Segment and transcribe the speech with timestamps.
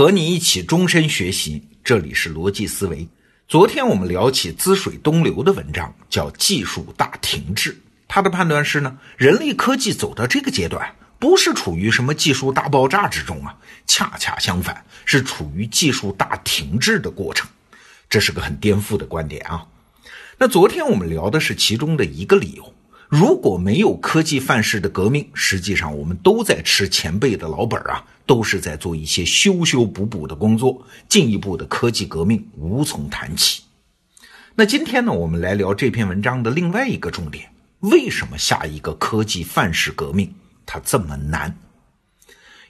[0.00, 3.06] 和你一起终身学习，这里是逻辑思维。
[3.46, 7.74] 昨天我们聊起滋水东流的文章，叫《技术大停滞》。
[8.08, 13.54] 他的判断是呢，人类科技走到这个阶段，不是处于什么技术大爆炸之中啊，
[13.86, 17.46] 恰恰相反，是处于技术大停滞的过程。
[18.08, 19.66] 这是个很颠覆的观点啊。
[20.38, 22.74] 那昨天我们聊的是其中的一个理由。
[23.10, 33.64] 如果没有科技范式的革命，实际上我们都在吃前辈的老本啊，都是在做一些修修补补的工作，进一步的科技革命无从谈起。
[34.54, 40.32] 那今天呢，我们来聊这篇文章的另外一个重点：为什么下一个科技范式革命
[40.64, 41.56] 它这么难？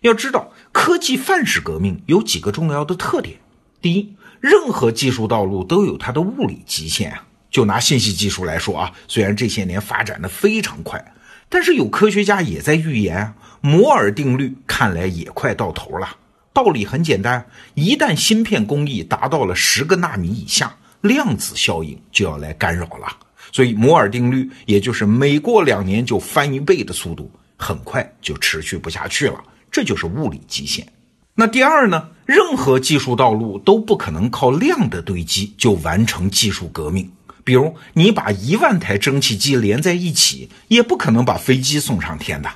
[0.00, 3.40] 要知道，科技范式革命有几个重要的特点。
[3.82, 7.26] 第一，任何技术道路都有它的物理极限啊。
[7.50, 11.12] 就拿信息技术来说啊，虽然这些年发展的非常快，
[11.48, 16.16] 但是有科学家也在预言，摩尔定律看来也快到头了。
[16.52, 23.08] 道理很简单，一旦芯片工艺达到了十个纳米以下，量子效应就要来干扰了。
[23.52, 29.42] 所以摩尔定律，也就是每过两年就翻一倍的速度，很快就持续不下去了。
[29.70, 30.86] 这就是物理极限。
[31.34, 32.08] 那第二呢？
[32.26, 37.10] 任何技术道路都不可能靠量的堆积就完成技术革命。
[37.44, 42.50] 比如，你把一万台蒸汽机连在一起，也不可能把飞机送上天的。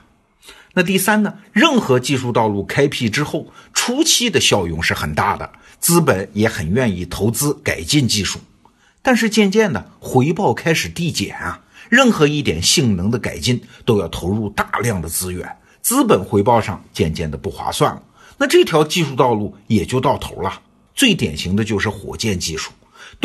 [0.74, 1.34] 那第三呢？
[1.52, 8.40] 任何技术道路开辟之后，初期的效用是很大的，资本也很愿意投资改进技术。
[9.00, 11.60] 但是渐渐的，回报开始递减啊！
[11.88, 15.48] 任何一点性能的改进都要投入大量的资源，
[15.80, 18.02] 资本回报上渐渐的不划算了。
[18.36, 20.60] 那这条技术道路也就到头了。
[20.94, 22.72] 最典型的就是火箭技术。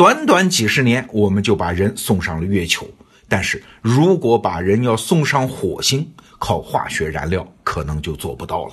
[0.00, 2.88] 短短几十年，我们就把人送上了月球。
[3.28, 8.72] 但是如果把人要送上火星，靠化学燃料可能就做不到了。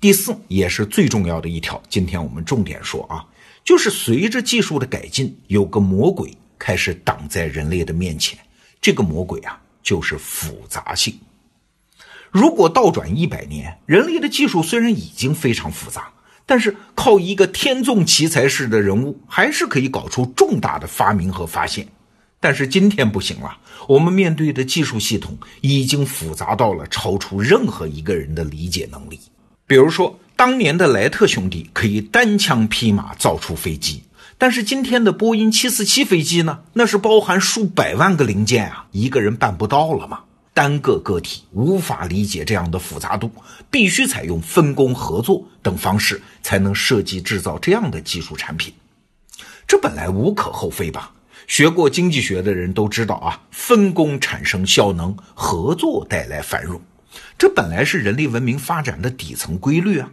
[0.00, 3.26] 第四，也是最重要的一条，今天我们重点说啊，
[3.62, 8.38] 就是随着技术的改进，有个魔鬼开始挡在人类的面前。
[8.80, 11.14] 这个魔鬼啊，就是复杂性。
[12.30, 16.10] 如果倒转一百年，人类的技术虽然已经非常复杂。
[16.46, 21.86] 但是靠一个天纵奇才式的人物，还是可以搞出重大的发明和发现。
[22.38, 23.56] 但是今天不行了，
[23.88, 29.18] 我们面对的技术系统已经复杂到了超出任何一个人的理解能力。
[29.66, 34.04] 比如说，当年的莱特兄弟可以单枪匹马造出飞机，
[34.38, 36.60] 但是今天的波音七四七飞机呢？
[36.74, 40.20] 那是包含数百万个零件啊，一个人办不到了吗？
[40.56, 43.30] 单个个体无法理解这样的复杂度，
[43.70, 48.72] 必须采用分工合作等方式，才能设计制造这样的技术产品。
[49.66, 51.12] 这本来无可厚非吧？
[51.46, 56.80] 学过经济学的人都知道啊，分工产生效能，合作带来繁荣，
[57.36, 60.08] 这本来是人类文明发展的底层规律啊。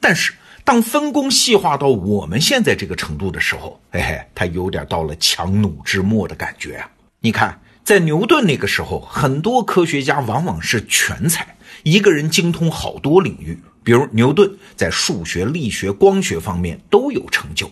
[0.00, 0.32] 但是
[0.64, 6.90] 当分工细化到我们现在这个程度的时候，嘿嘿，它有点到了强弩之末的感觉啊。
[7.20, 7.60] 你看。
[7.86, 13.60] 在牛顿那个时候，很多科学家往往是全才，一个人精通好多领域。
[13.84, 17.70] 比如牛顿在数学、力学、光学方面都有成就。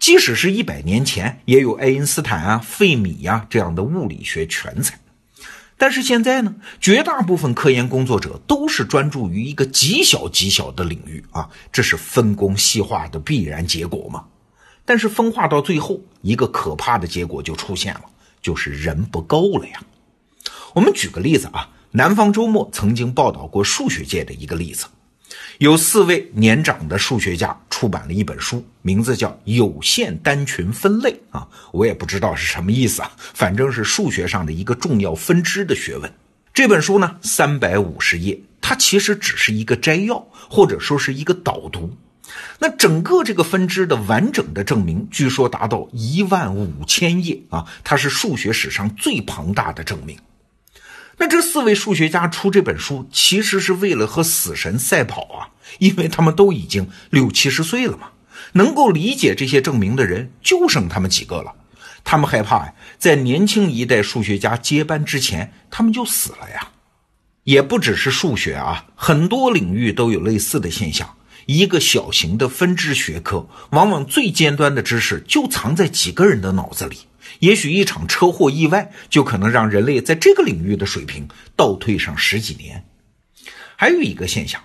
[0.00, 4.98] 即使是一百年前，也有爱因斯坦啊、费米呀这样的物理学全才。
[5.76, 14.24] 但是现在呢，绝大部分科研工作者都是专注于一个极小极小的领域啊，这是分工细化的必然结果嘛。
[14.84, 18.00] 但是分化到最后，一个可怕的结果就出现了。
[18.40, 19.82] 就是人不够了呀。
[20.74, 24.86] 我们举个例子啊，南方周末曾经报道过数学界的一个例子，
[25.58, 36.12] 有四位年长的数学家出版了一本书，名字叫《有限单群分类》啊，我也不知道是什么意思啊，反正是数学上的一个重要分支的学问。
[36.52, 41.96] 这本书呢，三百五十页，它其实只是一个摘要，或者说是一个导读。
[42.58, 47.66] 那整个这个分支的完整的证明，据说达到一万五千页啊！
[47.84, 50.18] 它是数学史上最庞大的证明。
[51.18, 55.48] 那这四位数学家出这本书，其实是为了和死神赛跑啊！
[55.78, 58.08] 因为他们都已经六七十岁了嘛，
[58.52, 61.54] 能够理解这些证明的人就剩他们几个了。
[62.04, 66.68] 他们害怕呀，在年轻一代数学家接班之前，他们就死了呀。
[67.44, 71.15] 也不只是数学啊，很多领域都有类似的现象。
[71.46, 76.98] 一个小型的分支学科，往往最尖端的知识就藏在几个人的脑子里。
[77.40, 82.84] 也许一场车祸意外，就可能让人类在这个领域的水平倒退上十几年。
[83.76, 84.60] 还有一个现象，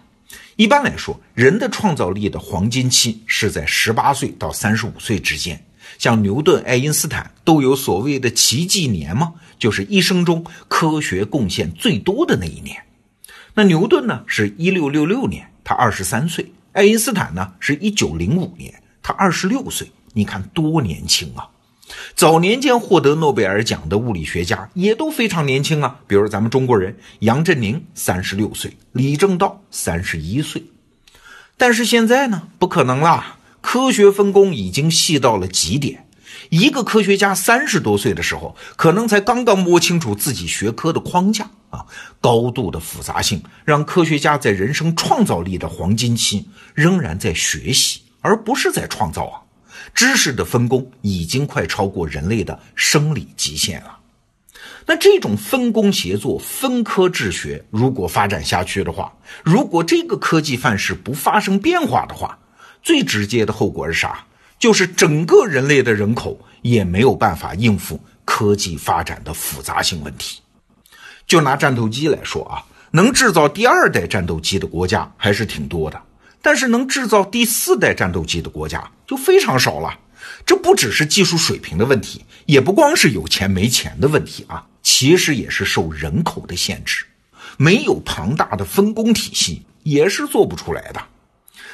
[0.55, 5.63] 一般来说，人的创造力的黄金期是在十八岁到三十五岁之间。
[5.97, 9.33] 像牛顿、爱因斯坦都有所谓的奇迹年吗？
[9.59, 12.83] 就是一生中科学贡献最多的那一年。
[13.53, 16.51] 那牛顿呢，是一六六六年，他二十三岁。
[16.73, 21.49] 爱因斯坦呢是一九零五年，他二十六岁，你看多年轻啊！
[22.15, 30.63] 早年间获得诺贝尔奖的物理学家也都非常年轻啊，比如咱们中国人杨振宁三十六岁，李政道三十一岁。
[31.57, 36.07] 但是现在呢，不可能啦，科学分工已经细到了极点。
[36.49, 41.85] 一个科学家三十多岁的时候，可能才刚刚摸清楚自己学科的框架啊，
[42.19, 49.41] 高度的复杂性让科学家在人生创造力的黄金期仍然在学习，而不是在创造啊。
[49.93, 53.97] 知识的分工已经快超过人类的生理极限了。
[54.85, 62.39] 那这种分工协作、分科治学如果发展下去的话，如果这个科技范式不发生变化的话，
[62.81, 64.25] 最直接的后果是啥？
[64.61, 70.39] 就是整个人类的人口也没有办法应付科技发展的复杂性问题。
[71.25, 75.99] 就拿战斗机来说啊，能制造第二代战斗机的国家还是挺多的，
[76.43, 79.97] 但是能制造第四代战斗机的国家就非常少了。
[80.45, 87.03] 这不只是技术水平的问题，也不光是有钱没钱的问题啊，其实也是受人口的限制，
[87.57, 91.01] 没有庞大的分工体系也是做不出来的。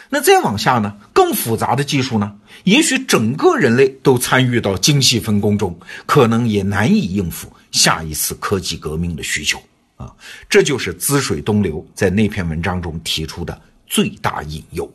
[0.10, 0.96] 那再往下呢？
[1.12, 2.34] 更复杂的技术呢？
[2.64, 9.62] 也许整个人类都参与到精细分工中，可能也难以应付下一次科技革命的需求
[9.98, 10.14] 啊！
[10.50, 14.90] 这就是滋水东流在那篇文章中提出的最大隐忧。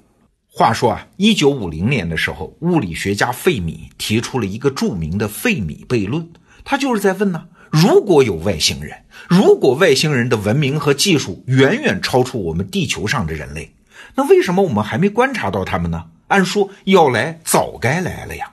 [0.48, 6.26] 话说啊，一九五零年的时候，物理学家费米提出了一个著名的费米悖论，
[6.64, 8.96] 他就是在问呢：如果有外星人，
[9.28, 13.74] 如果外星人的文明和技术远远超出我们地球上的人类。
[14.14, 16.06] 那为什么我们还没观察到他们呢？
[16.28, 18.52] 按说要来早该来了呀。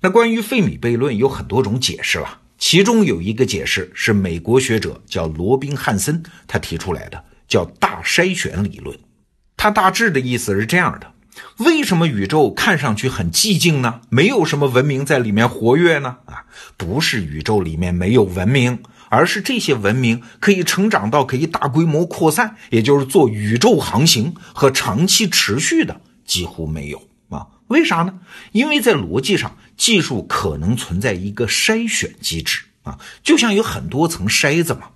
[0.00, 8.96] 那关于费米悖论有很多种解释了，其中有一个解释是美国学者叫罗宾汉森他提出来的，叫大筛选理论。
[9.56, 11.12] 他大致的意思是这样的：
[11.56, 14.02] 为什么宇宙看上去很寂静呢？
[14.08, 16.18] 没有什么文明在里面活跃呢？
[16.26, 16.44] 啊，
[16.76, 18.80] 不是宇宙里面没有文明。
[19.08, 27.46] 而是这些文明可以成长到可以大规模扩散，也就是做宇宙航行和长期持续的几乎没有啊？
[27.68, 28.14] 为啥呢？
[28.52, 34.90] 因为在逻辑上，技术可能存在一个筛选机制啊，就像有很多层筛子嘛。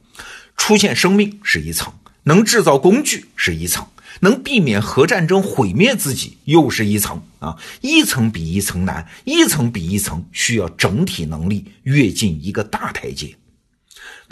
[0.56, 1.92] 出现生命是一层，
[2.24, 3.86] 能制造工具是一层，
[4.20, 7.56] 能避免核战争毁灭自己又是一层啊。
[7.80, 13.34] 一层比一层难，一层比一层需要整体能力跃进一个大台阶。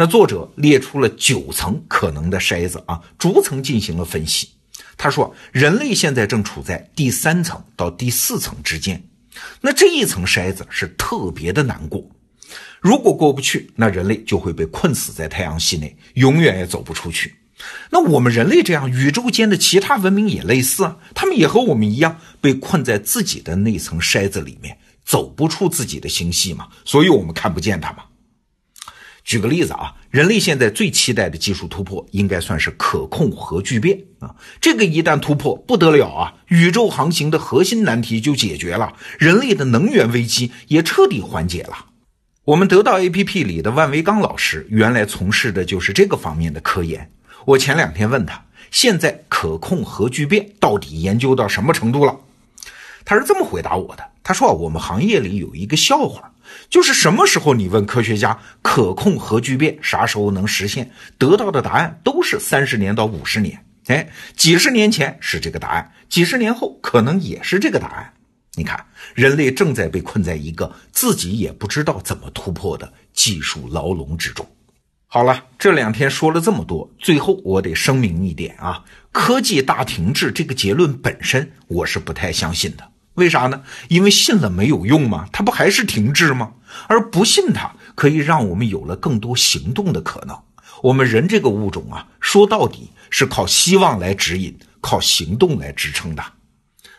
[0.01, 4.49] 那作者列出了九层可能的筛子啊，逐层进行了分析。
[4.97, 9.05] 他说，人类现在正处在第三层到第四层之间。
[9.61, 12.03] 那这一层筛子是特别的难过，
[12.81, 17.35] 如果过不去，那人类就会被困死在太阳系内，永远也走不出去。
[17.91, 28.05] 那我们人类这样，宇宙间的其他文明也类似啊，他们也和我们一样被困在自己的那层筛子里面，走不出自己的星系嘛，所以我们看不见它嘛。
[29.31, 34.35] 举个例子啊，人类现在最期待的技术突破，应该算是可控核聚变啊。
[34.61, 36.35] 这个一旦突破，不得了啊！
[36.49, 41.87] 宇宙航行的核心难题就解决了，人类的能源危机也彻底缓解了。
[42.43, 47.13] 我们得到 APP 里的万维刚老师，原来从事的就是这个方面的科研。
[47.45, 52.19] 我前两天问他，现在可控核聚变到底研究到什么程度了？
[53.05, 56.33] 他是这么回答我的：他说啊，我们行业里有一个笑话。
[56.69, 63.65] 就是什么时候你问科学家可控核聚变啥时候能实现，得到的答案都是三十年到五十年。
[63.87, 68.13] 哎，几十年前是这个答案，几十年后可能也是这个答案。
[68.55, 74.47] 你看，人类正在被困在一个自己也不知道怎么突破的技术牢笼之中。
[75.07, 82.90] 好了，这两天说了这么多，最后我得声明一点啊，科技大停滞这个结论本身我是不太相信的。
[83.15, 83.63] 为啥呢？
[83.89, 85.27] 因为信了没有用嘛？
[85.33, 86.53] 它不还是停滞吗？
[86.87, 90.39] 而不信它，可以让我们有了更多行动的可能。
[90.83, 96.25] 我们人这个物种啊，说到底是靠希望来指引，靠行动来支撑的。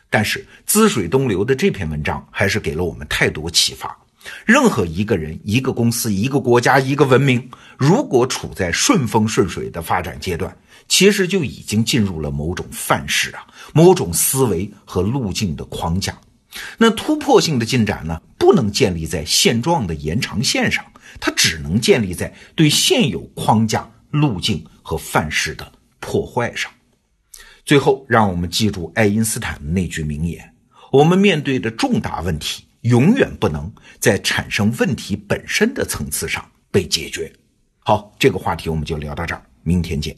[0.09, 3.97] 但是滋水东流的这篇文章还是给了我们太多启发。
[4.45, 10.55] 任何一个人、一个公司、一个国家、一个文明，如果处在顺风顺水的发展阶段，
[10.87, 13.47] 其实就已经进入了某种范式啊。
[13.73, 16.19] 某种思维和路径的框架，
[16.77, 20.85] 那突破性的进展呢，不能建立在现状的延长线上，
[21.19, 26.71] 它只能建立在对现有框架、路径和范式的破坏上。
[27.63, 30.53] 最后，让我们记住爱因斯坦的那句名言：
[30.91, 37.31] 我们面对的重大问题，永远不能在产生问题本身的层次上被解决。
[37.79, 40.15] 好，这个话题我们就聊到这儿，明天见。